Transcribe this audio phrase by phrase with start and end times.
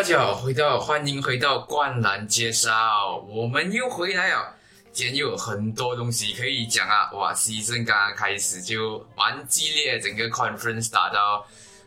[0.00, 4.56] 大家好，回到欢迎回到灌篮介绍，我们又回来了。
[4.92, 7.10] 今天又有很多东西可以讲啊！
[7.12, 11.46] 哇，西圣刚刚开始就蛮激烈，整个 conference 打到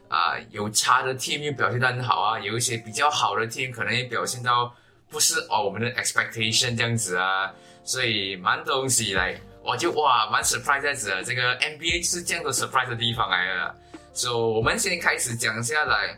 [0.10, 4.72] 啊，有差的 team 又表现得很好啊，有一些比较好的 team 可能也表现到
[5.10, 7.52] 不是哦我们的 expectation 这样子啊，
[7.84, 13.76] 所以蛮多东西来，我就哇蛮 surprise 在子的，这个 NBA 是这样的 surprise 的地方来了。
[14.14, 16.16] 所以我们先开始讲下来。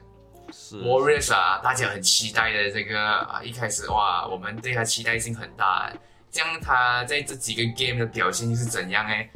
[0.51, 5.91] Warriors 啊，大家很期待的这个啊，一开始哇，我们对他期待性很大。
[6.31, 9.29] 这样他在这几个 game 的表现是怎样哎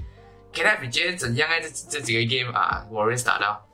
[0.51, 1.61] ？K 他比觉得怎样哎？
[1.61, 3.65] 这这几个 game 啊，Warriors 打到，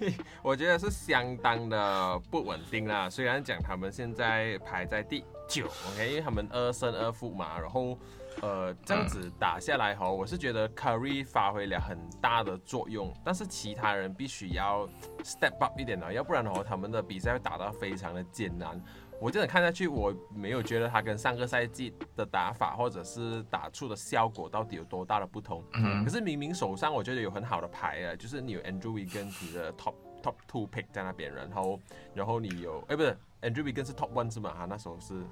[0.42, 3.08] 我觉得是相当的不稳定啦。
[3.08, 7.98] 虽然讲他们现在排在第九，OK，因为他们二胜二负嘛，然后。
[8.40, 14.88] 呃，这样子打下来哈，我是觉得 Curry 发挥了很大的作用，但是其他人必须要
[15.22, 18.82] step up 一点了，要不然的话，他们的比赛会打到非常的艰难。
[19.20, 25.62] 我真的看下去，我没有觉得他跟上个赛季的打法或者是打出的效果到底有多大的不同。
[26.04, 31.78] 可是明明手上我觉得有很好的牌啊，就是你有 Andrew Wiggins 你的 top top two pick 在那边，然后
[32.14, 34.50] 然后你有哎不是 Andrew Wiggins 是 top one 是吗？
[34.50, 35.22] 啊，那时候是。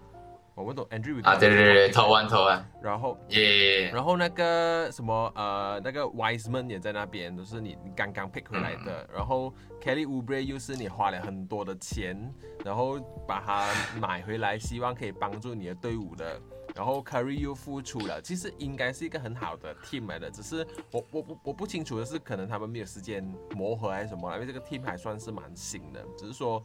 [0.60, 9.08] 我们懂 Andrew 啊，对对对，投完投完，然后耶，然后那个什么呃，那个 Wiseman 也在那边，都是你你刚刚 pick 回来的。
[9.14, 12.32] 然后 Kelly Oubre 又是你花了很多的钱，
[12.64, 16.40] 然后把它买回来，希望可以帮助你的队伍的。
[16.74, 23.24] 然后 Curry 又付出了，其实应该是一个很好的 team 来的，只是我我我我不清楚的是，可能他们没有时间
[23.56, 26.62] 磨合还是什么，因为这个 team 还算是蛮新的，只是说。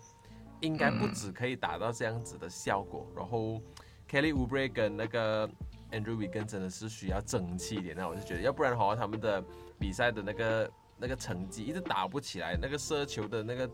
[0.61, 3.61] 应该不止可以达到这样子的效果，然后
[4.09, 5.47] Kelly Oubre 跟那个
[5.91, 9.43] Andrew Wiggins 真的是需要争气一点，那我就觉得，要不然的话，他们的
[9.79, 13.69] 比赛的那个那个成绩一直打不起来，那个射球的那个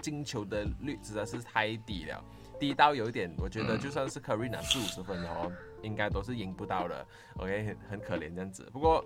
[0.00, 2.24] 进球的率实在是太低了，
[2.58, 5.50] 低到有一点，我觉得就算是 Curry 拿四五十分的话，
[5.82, 8.68] 应该都是赢不到的，OK，很很可怜这样子。
[8.72, 9.04] 不过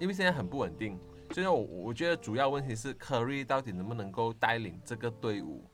[0.00, 0.98] 因为现在很不稳定，
[1.32, 5.64] 所以我我觉得主要问题是 Curry 到底能不能够带领这个队伍。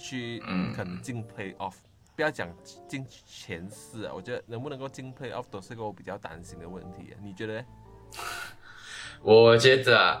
[0.00, 0.38] 去
[0.76, 1.74] 可能进 play off，
[2.18, 2.52] 不要讲
[2.88, 7.14] 进前四啊，我觉得能不能够进 play off 都是个我比较担心的问题。
[7.22, 7.64] 你觉得？
[9.22, 10.20] 我觉得，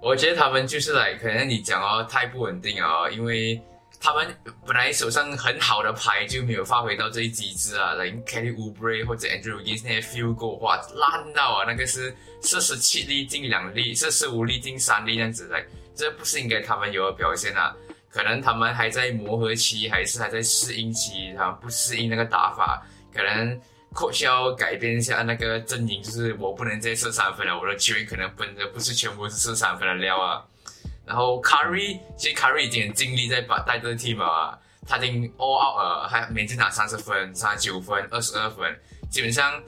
[0.00, 3.60] 我觉得他们就是来，可能你讲哦太不稳定哦，因为
[4.00, 4.32] 他们
[4.64, 17.74] 本来手上很好的牌就没有发挥到这一极致啊，来 Kelly Oubre 或者 Andrew Wiggins 那些 feel go 哇烂到啊，那个是四十七粒进两粒，四十五粒进三粒这样子来，这不是应该他们有表现啊。
[18.16, 22.82] 可能他们还在磨合期，还是还在适应期，他们不适应那个打法，
[23.14, 23.60] 可能
[23.92, 30.42] 扩销改变一下那个阵营，就是我不能再射三分了，我的球员可能本的不是全部是射三分的料啊。
[31.04, 38.74] 然后 Curry，其实 Curry 已经尽力在把带这个 team 啊，他已经 all out 了，还每次拿三十分、三十九分、二十二分，
[39.10, 39.62] 基本上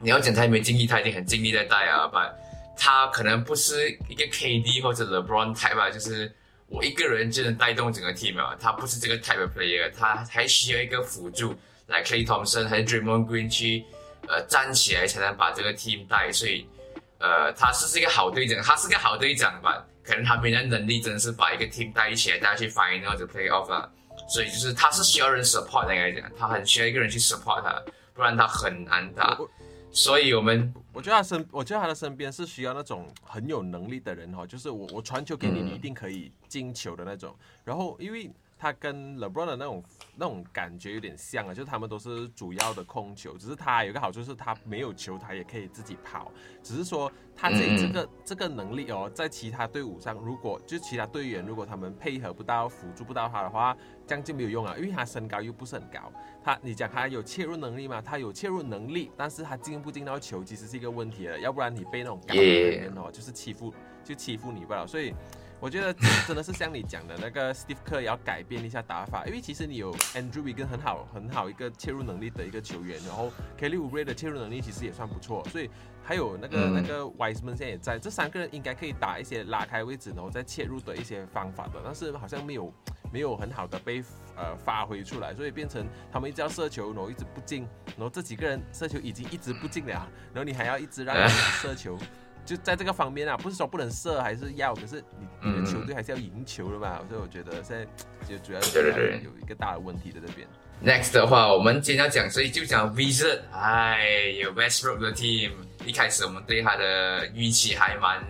[0.00, 2.32] 你要讲他没尽力，他已经很尽力在带啊，把
[2.78, 6.34] 他可能不是一个 KD 或者 LeBron type 吧，就是。
[6.68, 11.54] 我一个人就能带动整个 team 啊，他不是这个 type of player，他还需要一个辅助，
[11.86, 13.84] 来 Clay Thompson 还是 Dreamon Green 去，
[14.28, 16.30] 呃，站起来才能把这个 team 带。
[16.30, 16.68] 所以，
[17.18, 19.84] 呃，他是是一个好队长，他是个好队长吧？
[20.04, 23.88] 可能他没那能力，真的是把一个 team 带起来，带去 final 或者 play off 啊。
[24.28, 29.38] 所以就是他是需要人 support 应该讲，他很需要一个人去 support 他，不然他很难打。
[29.90, 37.34] 所以我们，我觉得他身，我觉得他的身边是需要那种很有能力的人哈，就是我我传球给你，你一定可以进球的那种。
[37.64, 38.30] 然后因为。
[38.58, 39.84] 他跟 LeBron 的那种
[40.16, 46.32] 那种感觉有点像啊，就是他们都是主要的控球，只是他有个好处是他没有球，他也可以自己跑。
[46.62, 53.76] 只是说他这这个这个能力哦，在其他队伍上，如果就其他队员如果他们配合不到、辅助不到他的话，
[54.06, 56.12] 这样就没有用啊，因为他身高又不是很高。
[56.42, 58.02] 他你讲他有切入能力吗？
[58.02, 61.38] 他有切入能力，但是他进不进到球其实是一个问题了。
[61.38, 65.14] 要不然你被那种高的人哦，就是欺负就欺负你不了，所以。
[65.60, 65.92] 我觉得
[66.26, 75.68] 真的是像你讲的那个 Steve Kerr 也要改变一下打法，因为其实你有 Andrew Wiggins 很好很好一个切入能力的一个球员，然后 Kelly Oubre 的切入能力其实也算不错，所以
[76.04, 82.72] 还有那个那个 Wiseman 现在也在，这三个人应该可以打一些拉开位置然后再切入的一些方法的，但是好像没有
[83.12, 84.00] 没有很好的被
[84.36, 87.66] 呃发挥出来，所以变成他们一直要射球，然后一直不进，
[87.96, 91.98] 然后这几个人射球已经一直不进了，然后你还要一直让他们 射球。
[92.48, 95.04] 就在这个方面啊，不是说不能射，还是要，可是
[95.42, 97.84] 你你的球队还是要赢球的嘛，所以我觉得现在
[98.26, 100.48] 就主要是有一个大的问题在这边。
[100.82, 105.50] Next 的话，我们今天要讲，所以就讲 Visit，哎，有 Westbrook 的 team，
[105.84, 108.24] 一开始我们对他的预期还蛮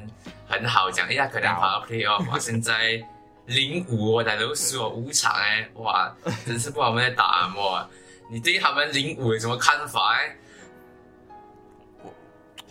[0.48, 3.00] 很好，讲一下可能跑到 Playoff， 现在
[3.46, 6.12] 零五，我大都输了五场哎，哇，
[6.44, 7.88] 真是不知道他们在打什么。
[8.28, 10.36] 你对他们零五有什么看法哎？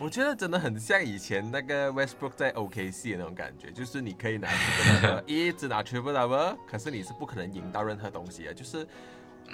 [0.00, 8.54] 我觉得真的很像以前那个 Westbrook 在 OKC 的那种感觉，就是你可以拿 triple 一直拿 triple double，可是你是不可能赢到任何东西的。
[8.54, 8.86] 就是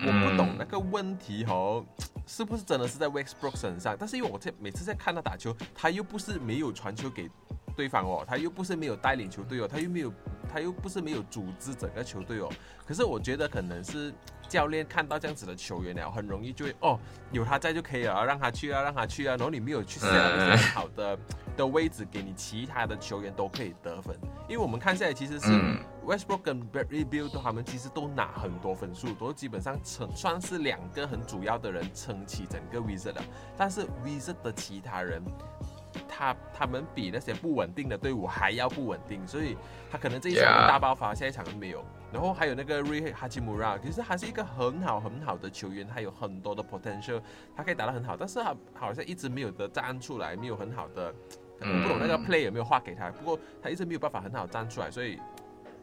[0.07, 1.85] 我不懂那个问题哦，
[2.27, 3.97] 是不是真的是在 Westbrook 身上？
[3.99, 7.31] 但是因为我在每次在看他打球，他又不是没有传球给
[7.75, 10.13] 对方哦，他又不是没有带领球队哦，他又没有。
[10.53, 12.49] 他又不是没有组织整个球队哦，
[12.87, 14.15] 可是我觉得可能是
[14.49, 16.99] 教练看到这样子的球员了，很容易就会哦，
[17.33, 21.19] 有他在就可以了，让他去啊，让他去啊，然后你没有去设一些好的
[21.57, 24.17] 的位置给你其他的球员都可以得分，
[24.49, 25.47] 因为我们看下来其实是
[26.05, 33.23] Westbrook 跟 Bradley Beal 他们其实都拿很多分数，都基本上撑算是两个很主要的人撑起整个 Wizard 的，
[33.57, 35.23] 但是 Wizard 的其他人。
[36.17, 39.57] 他他们比那些不稳定的队伍还要不稳定，所以
[39.91, 41.85] 他可能这一场大爆发，下一场没有。
[42.13, 47.21] 然后还有那个 Ray Hachimura，其实他是一个很好很好的球员，他有很多的 potential，
[47.57, 51.13] 他可以打得很好，但是他好像一直没有的站出来，没有很好的，
[51.61, 53.11] 我不懂那个 play 有没有画给他。
[53.11, 55.19] 不过他一直没有办法很好站出来，所以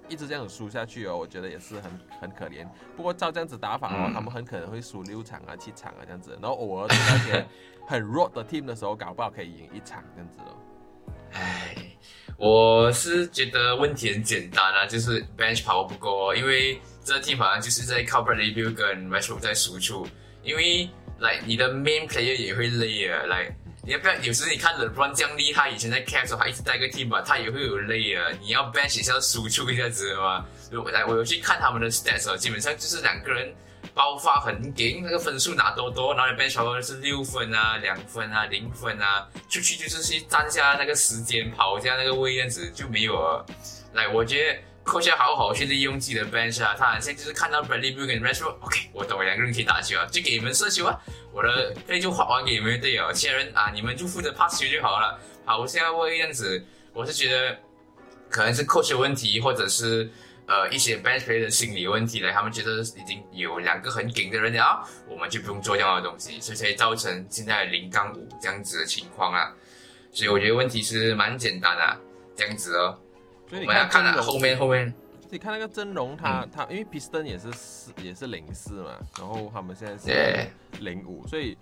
[0.07, 2.65] 一直这样子输下去哦，我觉得也是很很可怜。
[2.95, 7.45] 不过照这样子打法哦，他们很可能会输六场啊、七场啊这样子，然后偶尔那些。
[7.85, 10.57] 很弱的 team 的时候，搞不好可以赢一场这样子哦。
[11.33, 11.75] 唉，
[12.37, 20.07] 我是觉得问题很简单啊，就是 bench power 不够哦，因为这 team 好像就是在靠 Bradley Beal 跟 Westbrook 在输出，
[20.43, 20.89] 因为
[21.19, 24.15] 来你的 main player 也会累啊，来你要不要？
[24.15, 30.45] 有时你看 LeBron 这样厉害，以前在 Cavs 时候他一直带个 team 嘛，他也会有累啊，你要 bench 也是要输出一下子嘛。
[30.91, 33.53] 来，我有去看他们的 stats 哦基本上就是两个人。
[33.93, 43.45] 爆发很顶，那个分数拿多多，然后你边超是六分啊、两分啊、零分啊，出去就是去占下那个时间，跑下那个位样子就没有了。
[43.93, 50.97] 来，我觉得扣下好好去利用自己的 bench 啊，他好像就是看到 Bradley b o o 跟 r e s t o k 我懂，两个人可以打球啊，就给你们射球啊，
[51.33, 56.63] 我的队就还还给你们队友，其他人啊，你们就负责 pass 球就好了，跑下位样子，
[56.93, 57.57] 我是觉得
[58.29, 60.09] 可能是扣球问题，或者是。
[60.51, 69.55] 呃，一些 bench player 的心理问题呢，他们觉得已经有两个很顶的人了，我们就不用做这样的东西，所以才造成现在零杠五这样子的情况啊。
[70.11, 71.97] 所以我觉得问题是蛮简单的，
[72.35, 72.99] 这样子哦。
[73.49, 74.93] 所以你看，看后面后面，
[75.29, 80.49] 你看那个阵容，他他因为 Piston 也是四也是零四嘛，然后他们现在是
[80.83, 81.57] 零五，所以。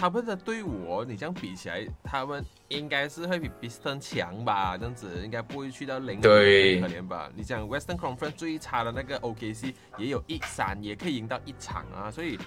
[0.00, 4.78] 他们的队伍哦，你这样比起来，他们应该是会比 Boston 强吧？
[4.78, 7.28] 这样子应该不会去到零，对，可怜吧？
[7.34, 12.12] 你讲 Western Conference 最差的那个 OKC 也有一三，也可以赢到一场啊！
[12.12, 12.38] 所以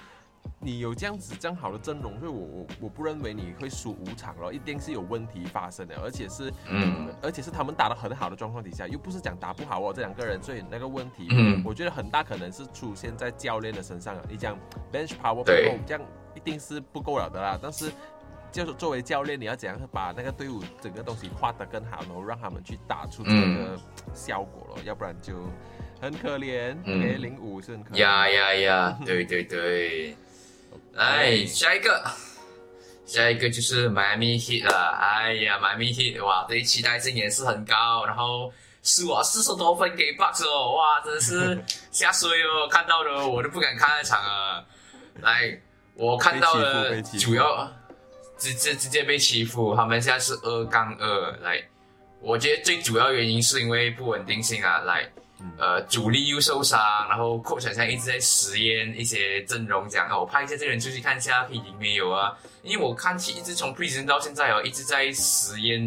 [0.60, 14.24] 你有这样子这样好的阵容，所以我我我不认为你会输五场咯，一定是有问题发生的，而且是，嗯，而且是他们打的很好的状况底下，又不是讲打不好哦，这两个人，所以那个问题，嗯，我觉得很大可能是出现在教练的身上了。
[14.26, 14.58] 你讲
[14.90, 16.02] Bench Power 不够，这样。
[16.34, 17.92] 一定是不够了的啦，但是
[18.50, 23.78] 就是作为教练，你要怎样把那个队伍整个东西画得更好，然后让他们去打出这个
[24.12, 25.34] 效果了，要不然就
[26.00, 26.76] 很可怜。
[26.84, 27.98] A 零五是很可怜。
[27.98, 28.98] 呀呀呀！
[29.06, 30.16] 对对 对。
[30.92, 32.04] 来下一个，
[33.06, 34.98] 下一个就是 Miami Heat 了。
[35.00, 38.52] 哎呀，Miami Heat，哇，对期待性也是很高，然后
[38.82, 44.62] 输啊四十多分给 Bucks 哦，哇，真的是 吓水哦，看到了我都不敢看那场啊。
[45.22, 45.58] 来。
[45.94, 47.70] 我看到了，主要
[48.38, 51.62] 直接直接被欺负，他们现在是二杠二来。
[52.20, 55.06] 我觉得最主要原因是因为不稳定性啊，来，
[55.58, 62.32] 呃，主力又受伤，然后寇小强一直在实验一些阵容，讲啊，我派一些这个人出去看一下，P 里没有啊？
[62.62, 65.80] 因为我看起一直从 Preseason 到现在哦，一直在实验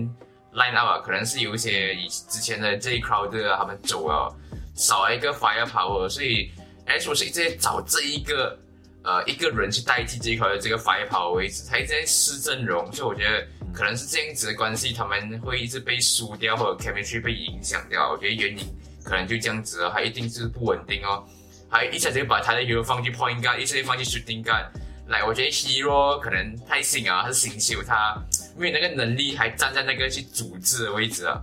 [0.54, 4.36] Line Up 啊，可能是有一些以之前的这一 crowd 啊，他们走了，
[4.76, 6.52] 少了一个 Fire Power，所以
[6.86, 8.60] H 我是一直在找这一个。
[9.06, 18.10] 呃，一个人去代替这一块的这个 fire 跑位置，他一直在试阵容，所以我觉得可能是这样子的关系，他们会一直被输掉，或者 chemistry 被影响掉。
[18.12, 18.66] 我觉得原因
[19.04, 21.24] 可能就这样子哦，还一定是不稳定哦，
[21.70, 24.66] 还一下子就把他的球放进 point guard，一下子放进 shooting guard。
[25.08, 28.20] 来，我觉得 hero 可能太新啊，他是新秀，他
[28.58, 31.40] 没有那个能力，还站在那个去组织的位置啊。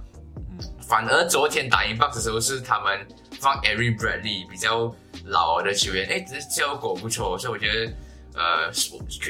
[0.82, 3.06] 反而昨天打赢 box 的时候是他们
[3.40, 4.94] 放 Every Bradley 比较。
[5.26, 7.92] 老的球员，哎，这效果不错，所以我觉得，
[8.34, 8.72] 呃，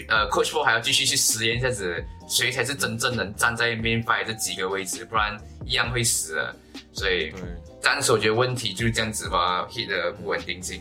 [0.09, 6.57] 呃，Coach Paul 还要继续去实验一下子，谁才是真正能站在 main five 这几个位置，不然一样会死的。
[6.95, 10.81] 所以，嗯暂时我觉得问题就是这样子吧，hit 的不稳定性。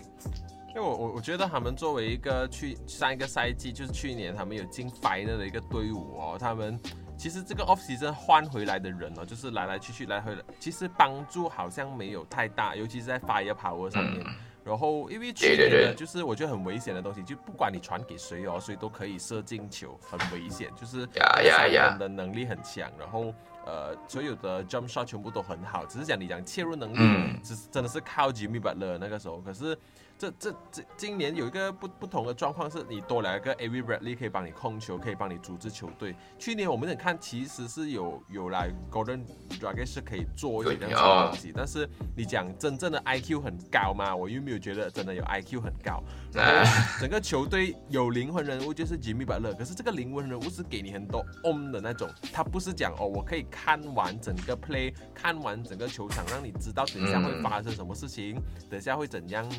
[0.69, 6.79] 因为我我我觉得他们作为一个去上一个赛季，就是去年他们有进 final 的一个队伍哦，他们。
[7.21, 14.25] 其实这个 off season 换回来的人呢，就是来来去去来回来，其实帮助好像没有太大，尤其是在 fire power 上面。
[14.63, 20.71] 然后因为去年呢，就是我觉得很危险的东西，就不管你传给谁哦，谁都可以射进球，很危险。
[20.75, 23.31] 就是三人的能力很强，然后
[23.67, 29.77] 呃，所有的 jump shot 全部都很好，只是讲你讲切入能力，只真的是靠 Jimmy Butler 那个时候，可是。
[30.21, 36.15] 这这这今年有一个不不同的状况，是你多了一个 Avery Bradley 可以帮你控球，可以帮你组织球队。
[36.37, 39.25] 去年我们看其实是有有来 Golden
[39.59, 44.15] Dragon 是可以做一点东西，但是你讲真正的 IQ 很高吗？
[44.15, 46.03] 我又没有觉得真的有 IQ 很高。
[46.31, 59.49] 然后整个球队有灵魂人物就是 Jimmy Butler，可是这个灵魂人物是给你很多 on 的那种，他不是讲哦，我可以看完整个 play，看完整个球场，让你知道等一下会发生什么事情，等一下会怎样。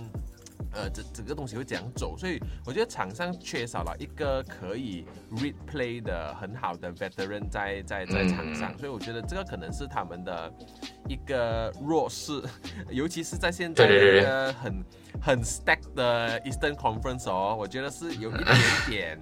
[0.72, 2.16] 呃，这整个东西会怎样走？
[2.16, 10.52] 所以我觉得场上缺少了一个可以 read play 的很好的 veteran 在在在场上，所以我觉得这个可能是他们的
[11.08, 12.42] 一个弱势，
[12.90, 14.84] 尤其是在现在一个很
[15.20, 18.56] 很 stack 的 Eastern Conference 哦，我觉得是有一点
[18.88, 19.20] 点。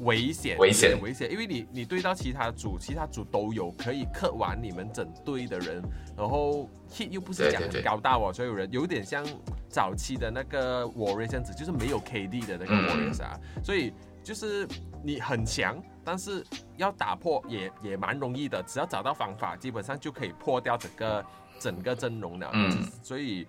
[0.00, 1.30] 危险，危险，危险！
[1.30, 5.82] 因为你，你对到其他组，其他组都有可以克完你们整队的人，
[6.16, 9.24] 然后 hit 又不是讲很高大哦，所有人有点像
[9.68, 14.66] 早期的那个 Warriors 这样子，就是没有 KD 的那个 Warriors 啊，所以就是
[15.02, 16.44] 你很强，但是
[16.76, 21.24] 要打破也也蛮容易的，只要找到方法，基本上就可以破掉整个
[21.58, 22.50] 整个阵容了。
[22.52, 22.70] 嗯，
[23.02, 23.46] 所以。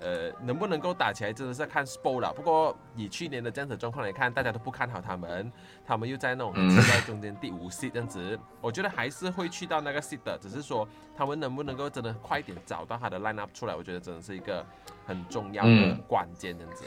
[0.00, 2.32] 呃，能不能够打起来，真的是看 Sport 了。
[2.32, 5.52] 不过以去年的这样子状况来看，大家都不看好他们，
[5.86, 14.64] 他们又在那种在中间第五 seed 这样子，我觉得还是会去到那个 seed 的，只是说他们能不能够真的快点找到他的 line up 出来，我觉得真的是一个
[15.06, 16.84] 很重要的关键这样子。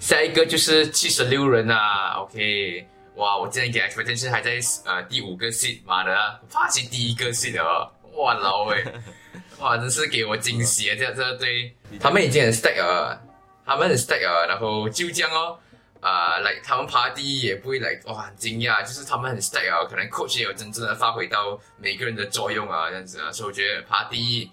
[0.00, 2.86] 下一个就是七十六人啊，OK，
[3.16, 8.84] 哇，我今天给 expectation 还在呃第五个 seed，妈的，发现第一个 seed 哦，哇老诶。
[9.62, 10.96] 哇，真是给我惊喜啊！
[10.98, 13.16] 这这对，他们已经很 stack 了，
[13.64, 15.56] 他们很 stack 了，然后就这样哦，
[16.00, 24.50] 啊，来他们爬第一也不会来，哇，很惊讶，就是他们很 stack 啊，可能 coach 也有真正的发挥到每个人的作用啊，这样子啊，所以我觉得爬第一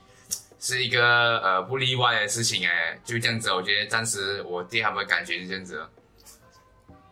[0.60, 5.84] 是一个呃不例外的事情哎，就这样子，我觉得暂时我对他们感觉是这样子。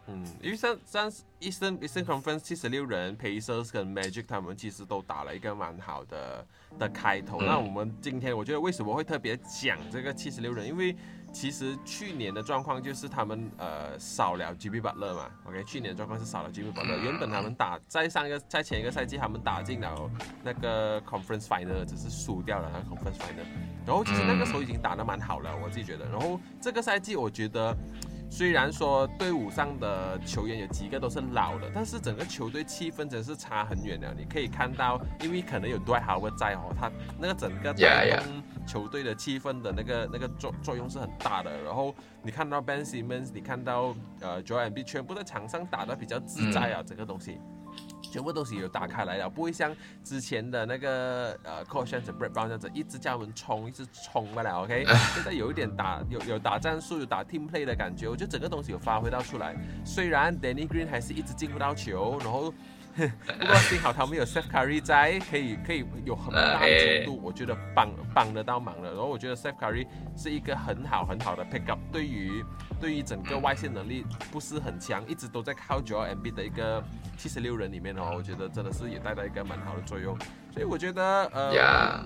[0.10, 1.12] 嗯，因为像像
[1.42, 6.48] Eastern Eastern Conference 七十六人，Pacers 跟 Magic 他们其实都打了一个蛮好的
[6.80, 7.42] 的开头。
[7.42, 10.66] 那我们今天我觉得为什么会特别讲这个七十六人？
[10.66, 10.96] 因为
[11.34, 15.30] 其实去年的状况就是他们呃少了 Jimmy Butler 嘛。
[15.46, 16.98] OK，去年的状况是少了 Jimmy Butler。
[17.00, 20.10] 原本他们打在上一个在前一个赛季他们打进了
[20.42, 23.46] 那个 Conference Final，只是输掉了那个 Conference Final。
[23.86, 26.06] 然后其实那个时候已经打得蛮好了，我自己觉得。
[26.06, 27.78] 然后这个赛季我觉得。
[28.30, 34.14] 虽然说队伍上的球员有几个都是老的，但是整个球队气氛真是差很远了。
[34.18, 41.64] 你可以看到，因为可能有 Dwight Howard 在哦，他那个整个带动球队的气氛的那个那个作作用是很大的。
[41.64, 47.40] 然后你看到 Ben Simmons，你看到呃 Joel Embiid 全部在场上打的比较自在啊，整个东西。
[48.12, 54.64] 全部东西有打开来了，不会像之前的那个呃 c o s h a n 和 Brett Brown 这样子一直叫我们冲，一直冲不了。
[54.64, 59.56] OK， 现在有一点打有有打战术，有打 team play 的感觉，我觉得整个东西有发挥到出来。
[59.86, 62.54] 虽然 Danny Green 还是一直进不到球，然后。
[63.39, 68.89] 不过幸好他们有 Seth Curry 在，可以可以有很大的程度，我觉得帮帮得到忙了。
[68.89, 69.88] 然后我觉得 Seth Curry
[70.18, 72.44] 是一个很好很好的 pick up，对于
[72.82, 76.84] 对于整个外线能力不是很强，一直都在靠九二 MB 的一个
[77.18, 80.18] 七十六人里面哦，我觉得真的是也带来一个蛮好的作用。
[80.58, 81.54] 所以我觉得，呃，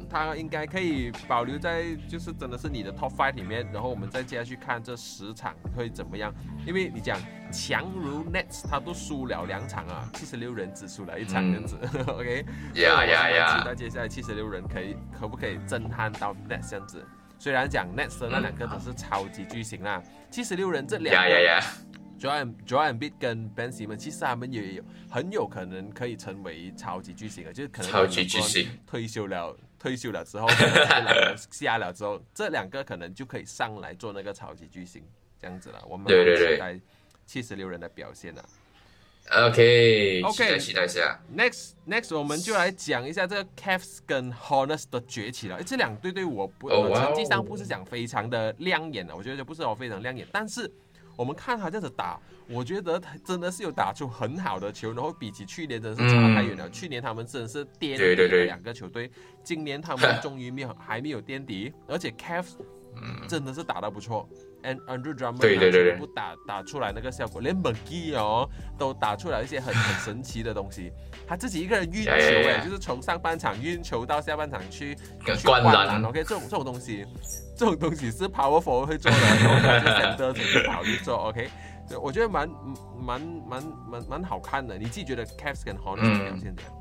[0.09, 6.33] 他应该可以保留在，就是真的是你的 top five 里面，然后我们再接下去看这十场会怎么样。
[6.67, 7.17] 因为你讲
[7.49, 11.77] 强如 Nets，他都输了两场啊，七十六人只输了一场这样子
[12.07, 12.45] ，OK？
[12.75, 13.57] 呀呀呀！
[13.57, 17.01] 期待接下来七十六人可以可不可以震撼到 Nets 这样子？
[17.39, 21.90] 虽然讲 Nets 的那两个都是超级巨星啦，七十六人这两个。
[22.21, 30.47] B i t 跟 Ben Simmons，其实他们也有很有可能可以成为超级巨星啊，就是可能超级巨星退休了，退休了之后
[31.49, 35.03] 下了之后，这两个可能就可以上来做那个超级巨星
[35.39, 35.81] 这样子了。
[35.89, 36.79] 我们期待
[37.25, 38.43] 七十六人的表现啊。
[39.31, 41.19] OK，OK，期待一下。
[41.35, 45.61] Next Next，我们就来讲一下这个 Cavs 跟 Hornets 的崛起了。
[45.63, 50.71] 这两队对我不成绩上不是讲非常的亮眼的，我觉得不是我非常亮眼，但是。
[51.21, 56.67] 我们看他这样子打，我觉得他真的是有打出很好的球，然后比起去年真的是差太远了。
[56.71, 59.11] 去年他们真的是垫底的两个球队，
[59.43, 62.53] 今年他们终于没有还没有垫底， 而且 Cavs
[63.27, 64.27] 真的是打得不错。
[64.63, 70.91] And Andrew Drummond 对对对对不打打出来那个效果，连 McGee 哦都打出来一些很很神奇的东西。
[71.27, 74.95] 他自己一个人运球呀呀呀哎，就是从上半场运球到下半场去
[75.35, 76.03] 去灌篮篮。
[76.03, 77.05] OK，这种这种东西，
[77.57, 81.15] 这种东西是 Power Forward 会做的，然后他就 center 自己跑去做。
[81.29, 81.49] OK，
[82.01, 82.47] 我觉得蛮
[82.99, 84.77] 蛮蛮蛮蛮好看的。
[84.77, 86.73] 你自己觉得 Cavs 跟 Hornets 的表现怎样？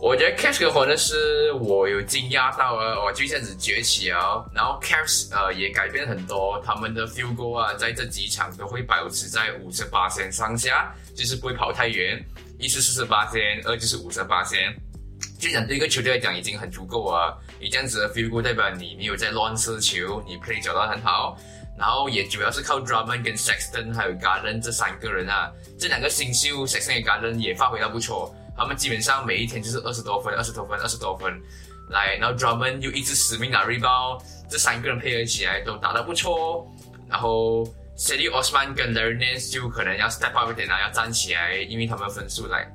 [0.00, 12.24] 我觉得 Caps 跟 Hornets 是我有惊讶到啊，我就这样子崛起啊，然后 Caps 呃也改变很多，他们的 field goal 啊，在这几场都会保持在五十八线上下，就是不会跑太远，
[12.60, 14.72] 一是四十八线，二就是五十八线，
[15.36, 21.36] 就讲对一个球队来讲已经很足够啊，你这样子的 field goal 代表你你有在乱射球，你 play 找到很好，
[21.76, 28.32] 然后也主要是靠 Drummond 跟 Sexton 还有 Garland 这三个人啊，这两个新秀 Sexton 和 Garland 也发挥到不错。
[28.58, 31.40] 他们基本上每一天就是二十多分、二十多分、二十多分，
[31.90, 36.68] 来，然后 Drummond 又一直死命打 rebound，这三个人配合起来都打得不错。
[37.08, 37.64] 然后
[37.96, 42.66] s e d y Osman 跟 Larry Nance 就可能要 step up 一点啊，要站起来，因为他们分数来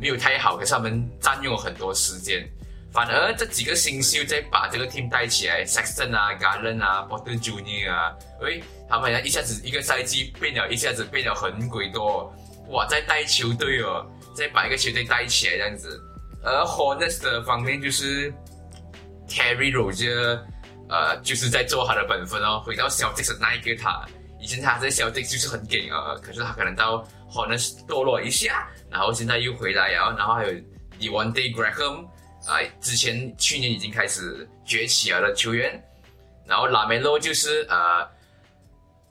[0.00, 2.48] 没有太好，可是他们占用了很多时间。
[2.92, 12.30] 反而这几个新秀在把这个 team 带起来，Sexton 啊、Garland 啊、Porter Junior 啊，喂，他们好像一下子一个赛季变了，一下子变了很鬼多，
[12.68, 14.06] 哇，在带球队哦。
[14.34, 16.00] 再把一个球队带起来这样子，
[16.42, 18.32] 而 Hornets 的方面就是
[19.28, 20.40] Terry Roger，
[20.88, 22.62] 呃，就是在做他的本分哦。
[22.64, 24.04] 回到 Celtics 那一个他，
[24.40, 30.14] 以前他在 Celtics 就是很给啊，可是他可能到 Hornets 堕落一下，然后现在又回来啊。
[30.18, 30.52] 然后还有
[30.98, 32.06] Devonte Graham，
[32.46, 35.82] 啊，之前去年已经开始崛起了的球员，
[36.46, 38.08] 然后 Lamelo 就是呃，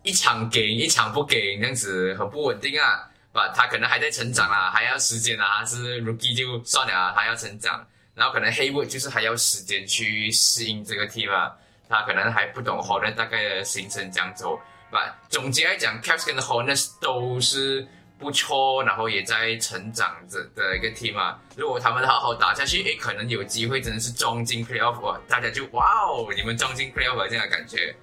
[0.04, 3.08] 一场给一场不给这样子，很不稳定啊。
[3.34, 5.64] 吧，他可能还在成长啊，还要时间啊。
[5.66, 7.86] 是 rookie 就算了啊，他要成长。
[8.14, 11.52] 然后可能 Haywood 就是还要时间去适应这个 team 啊，
[11.88, 14.60] 他可能还不懂 h o r n e t 大概的行程讲走。
[14.92, 17.88] 吧，总结来讲，Caps 跟 h o r n e t 都是
[18.20, 21.40] 不错，然后也在成长着的一个 team 啊。
[21.56, 27.96] 如果他们好好打下去，诶，可能有机会真的是撞进 playoff，大家就哇哦，你们撞进 playoff 这样的感觉，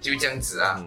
[0.00, 0.80] 就这样子啊。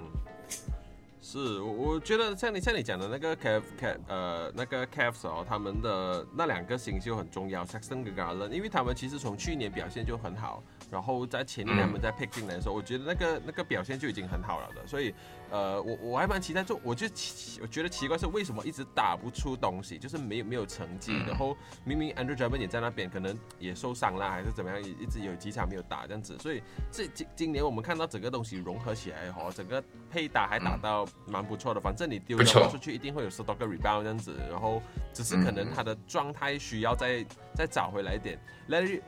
[1.31, 15.13] 是，我我觉得像你像你讲的那个 Cav Cav 呃那个 Cavs 哦，他们的那两个新秀很重要，Saxton 跟 Garland，因为他们其实从去年表现就很好，然后在前年他们在 pick 进来的时候，我觉得那个那个表现就已经很好了的，所以。
[15.51, 39.01] 呃，我我还蛮期待，就我就奇，我觉得奇怪是为什么一直打不出东西，就是没有没有成绩，然后明明 Andrew Drummond 也在那边，可能也受伤了，还是怎么样，一直有几场没有打这样子，所以这今今年我们看到整个东西融合起来哈，整个配打还打到蛮不错的，反正你丢球出去一定会有十多个 rebound 这样子，然后只是可能他的状态需要再再找回来一点，Larry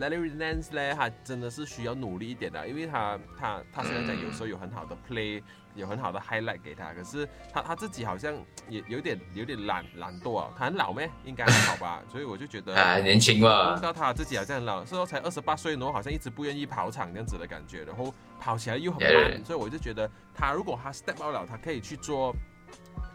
[0.00, 5.42] Larry Nance 呢，他真的是需要努力一点的，因为他他他现在在有时候有很好的 play。
[5.74, 8.34] 有很好的 highlight 给他，可是他他自己好像
[8.68, 10.50] 也有点有点懒懒惰啊。
[10.56, 11.10] 他很老咩？
[11.24, 12.02] 应该还好吧。
[12.10, 13.76] 所以我就觉得啊，年轻嘛。
[13.76, 19.44] 知道他自己好像很老，是说才二十八岁，然后好像一直不愿意跑场这样子的感觉，然后跑起来又很慢。
[19.44, 22.34] 所以我就觉得他如果他 step out 了，他可以去做，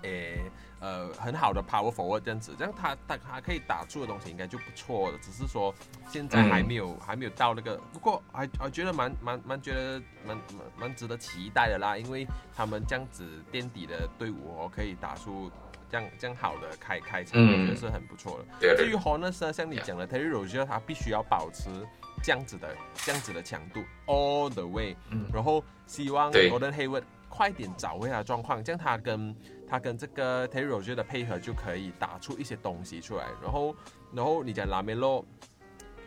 [0.03, 0.39] 诶。
[0.79, 5.73] 呃，很好的 power forward 这样子，这样他他他可以打出的东西应该就不错了，只是说
[6.09, 15.49] 现在还没有还没有到那个，不过还还觉得蛮蛮蛮觉得蛮蛮蛮值得期待的啦，因为他们这样子垫底的队伍哦，可以打出
[15.89, 18.75] 这样这样好的开开场，我觉得是很不错的。
[18.75, 21.69] 至于 Hornets 呢，像你讲的 Terry Rozier，他必须要保持
[22.21, 24.95] 这样子的这样子的强度 all the way，
[25.33, 29.35] 然后希望 Golden Hayward 快点找回他的状况，这样他跟
[29.67, 33.75] 他跟这个 Terry Rozier 的配合就可以打出一些东西出来，然后，
[34.13, 35.25] 然后你讲拉梅洛，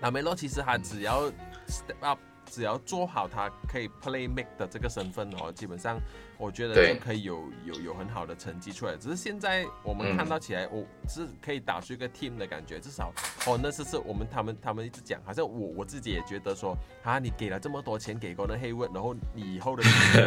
[0.00, 1.30] 拉梅洛其实他只要
[1.66, 6.00] step up，只要做好他可以 play make 的这个身份哦，基本上
[6.38, 8.96] 我觉得就可以有有有很好的成绩出来。
[8.96, 13.12] 只是现在我们看到起来，我是可以打出一个 team 的感觉，至少
[13.46, 19.82] 哦，那是是我们他们他们一直讲，好像我我自己也觉得说啊，你给了这么多钱给 Golden Hayward，然后你以后的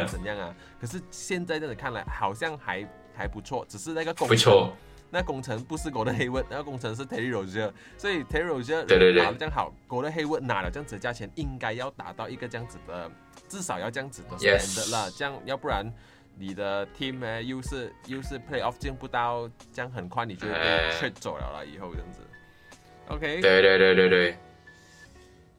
[0.07, 0.55] 怎样啊？
[0.79, 2.87] 可是现在这样看来，好像还。
[3.21, 4.73] 还不错，只是那个工程，
[5.11, 13.11] 那工程不是 Gold Hayward，，那个工程是 Terry Rozier，所以 Terry Rozier 打的这样好，Gold Hayward 拿了这样子的价钱，应该要达到一个这样子的，
[13.47, 15.85] 至少要这样子的 standard 了，这样要不然
[16.35, 22.19] 你的 team 呢又是又是 playoff 进不到，这样很快你就被 trade 走了了，以后这样子
[23.09, 24.37] ，OK，对对对对对，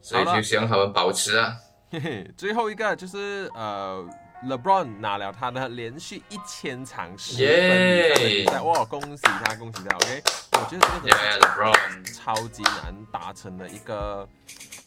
[0.01, 1.55] 所以就希望他们保持啊，
[1.89, 4.05] 嘿嘿，最后一个就是呃。
[4.47, 14.27] LeBron 拿了他的连续一千场十分以上的比赛，哇，恭喜他，恭喜他！OK，我觉得这个 Yeah, LeBron 超级难达成的一个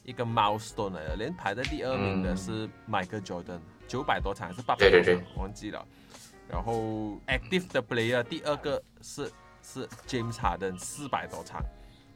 [0.04, 5.84] 一个 milestone 来的，连排在第二名的是 Michael Jordan，九百多场还是八百多场忘记了。
[6.48, 11.60] 然后 active 的 player 第二个是是 James Harden 四百多场，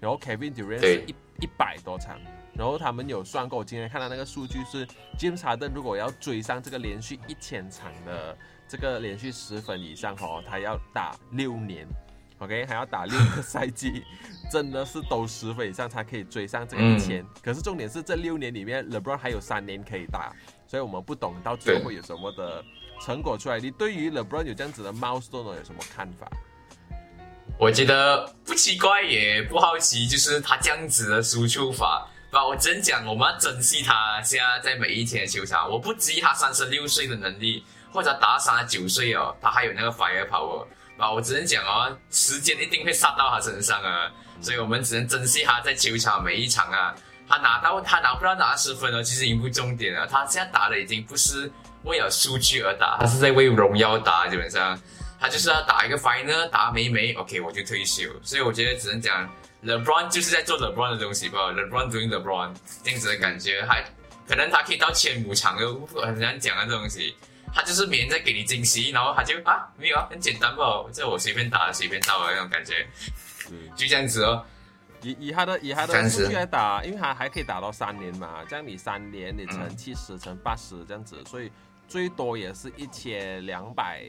[0.01, 2.19] 然后 Kevin Durant 是对一一百多场。
[2.53, 4.87] 然后他们有算过，我今天看到那个数据是
[5.19, 8.37] ，James Harden 如果要追上这个连续一千场的
[8.69, 11.87] 这个连续十分以上哦，他要打六年
[12.39, 14.05] ，OK，还要打六个赛季，
[14.53, 20.35] 真的是都十分以上才可以追上这个一千、可是重点是这六年里面，LeBron 还有三年可以打，
[20.67, 22.63] 所以我们不懂到最后会有什么的
[23.01, 23.59] 成果出来。
[23.59, 26.29] 你对于 LeBron 有这样子的 milestone 有什么看法？
[27.61, 32.09] 我觉得不奇怪也不好奇，就是他这样子的输出法。
[32.31, 35.69] 把我真讲，我们要珍惜他现在在每一天的球场。
[35.71, 40.65] 我不质疑他三十六岁的能力，或者打三十九岁哦，他还有那个 fire power。
[40.97, 46.95] 啊，我只能讲哦，时间一定会杀到他身上啊，所以我们只能珍惜他在球场每一场啊。
[47.29, 50.07] 他拿到他拿不到拿十分哦，其实已经不重点了。
[50.07, 51.53] 他现在打的已经不是
[51.85, 54.81] 为了数据而打，他是在为荣耀打，基本上。
[55.21, 58.11] 他就是要打一个 final，打没没，OK 我就退休。
[58.23, 59.29] 所以我觉得只能讲
[59.63, 63.85] ，LeBron 就是在做 LeBron 的东西吧，LeBron doing LeBron 这样子的感觉，还
[64.27, 67.15] 可能他可以到千五场都很难讲啊这东西。
[67.53, 72.87] 他就是每天在给你惊喜，然后他就啊没有啊，很简单吧，这我随便打随便到的那种感觉，
[73.77, 74.45] 就这样子哦。
[75.03, 81.51] 以以他的以他的数据来打，因为他还可以打到三年嘛，这样你三年你乘七十乘八十这样子，所以
[81.89, 84.05] 最多也是一千两百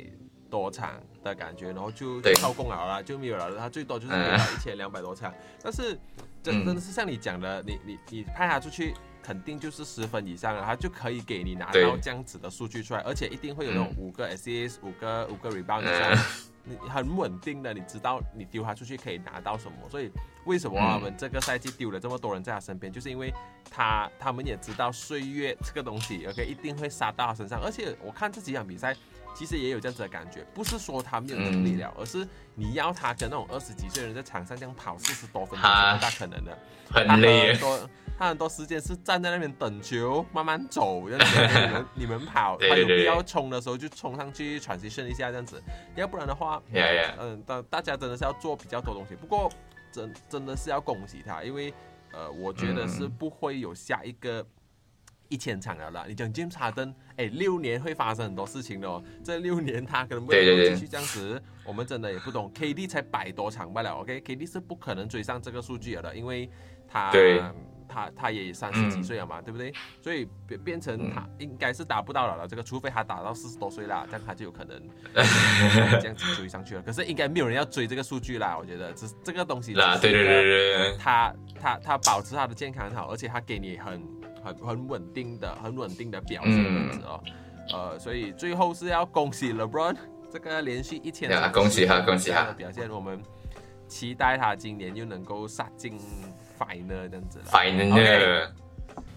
[0.51, 3.57] 多场的感觉，然后就超功劳了，就没有了。
[3.57, 5.33] 他最多就是一千两百多场，
[5.63, 5.97] 但是
[6.43, 8.93] 真嗯真的是像你讲的，你你你派他出去。
[9.23, 16.25] 肯定就是十分以上了，他就可以给你拿到这样子的数据出来，而且一定会有那种嗯五个 assist、五个五个 rebound 以嗯上，
[16.63, 20.11] 你很稳定的，你知道你丢他出去可以拿到什么，所以
[20.45, 23.31] 为什么我们这个赛季丢了这么多人在他身边，就是因为
[23.69, 28.97] 他他们也知道岁月这个东西，OK 一定会杀到他身上，而且我看这几场比赛。
[29.33, 36.57] 其实也有这样子的感觉，不是说他没有能力了，而是你要他跟那种二十几岁的人在场上这样跑四十多分钟不大可能的。
[36.89, 37.89] 很累多
[38.19, 45.61] 他很多时间是站在那边等球，慢慢走，这样子 你们你们跑，他有必要冲的时候就冲上去 transition 一下这样子，
[45.95, 46.61] 要不然的话，
[47.17, 49.15] 嗯，大大家真的是要做比较多东西。
[49.15, 49.49] 不过
[49.91, 51.73] 真真的是要恭喜他，因为
[52.11, 54.45] 呃，我觉得是嗯不会有下一个。
[55.31, 56.05] 一千场了啦！
[56.07, 59.01] 你讲 James Harden，哎，六年会发生很多事情的哦。
[59.23, 62.51] 这六年他可能不能对对对继续这样子，我们真的也不懂。
[62.53, 66.49] KD 才百多场罢了，OK，KD 是不可能追上这个数据了的，因为
[66.85, 67.41] 他对
[67.87, 69.73] 他他也三十几嗯岁了嘛，对不对？
[70.01, 74.81] 所以变变成他应该是达不到了了，这个除非他打到四十多岁啦，这样他就有可能
[76.01, 76.81] 这样子追上去了。
[76.81, 84.01] 可是应该没有人要追这个数据啦，我觉得只是这个东西啦，对对对对，他他他保持他的健康很好，而且他给你很
[84.43, 87.23] 很很稳定的很稳定的表现这样子哦。
[87.73, 89.95] 呃，所以最后是要恭喜 LeBron
[90.31, 93.21] 这个连续一千呀场恭喜他恭喜他的表现，我们
[93.87, 95.97] 期待他今年又能够杀进
[96.59, 97.45] final 这样子了。
[97.45, 98.47] final OK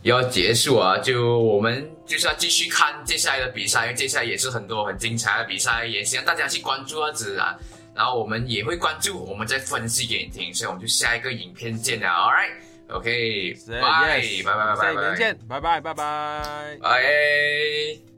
[0.03, 7.59] 要结束啊，就我们就是要继续看接下来的比赛，因为接下来也是很多很精彩的比赛，也希望大家去关注啊，子啊。
[7.95, 12.53] 然后我们也会关注，我们再分析给你听，所以我们就下一个影片见了，All right，OK，
[13.55, 16.79] 是拜拜拜拜拜下一拜年见，拜拜拜拜。
[16.81, 18.14] 拜。